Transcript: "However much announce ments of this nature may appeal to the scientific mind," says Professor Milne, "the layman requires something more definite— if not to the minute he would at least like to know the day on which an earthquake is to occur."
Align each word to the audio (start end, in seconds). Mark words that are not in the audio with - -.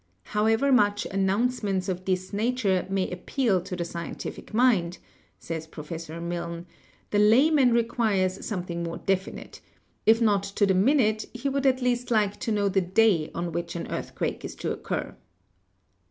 "However 0.23 0.71
much 0.71 1.05
announce 1.05 1.61
ments 1.61 1.87
of 1.87 2.05
this 2.05 2.33
nature 2.33 2.87
may 2.89 3.07
appeal 3.11 3.61
to 3.61 3.75
the 3.75 3.85
scientific 3.85 4.51
mind," 4.51 4.97
says 5.37 5.67
Professor 5.67 6.19
Milne, 6.19 6.65
"the 7.11 7.19
layman 7.19 7.71
requires 7.71 8.43
something 8.43 8.81
more 8.81 8.97
definite— 8.97 9.61
if 10.07 10.19
not 10.19 10.41
to 10.41 10.65
the 10.65 10.73
minute 10.73 11.25
he 11.35 11.49
would 11.49 11.67
at 11.67 11.83
least 11.83 12.09
like 12.09 12.39
to 12.39 12.51
know 12.51 12.67
the 12.67 12.81
day 12.81 13.29
on 13.35 13.51
which 13.51 13.75
an 13.75 13.91
earthquake 13.91 14.43
is 14.43 14.55
to 14.55 14.71
occur." 14.71 15.15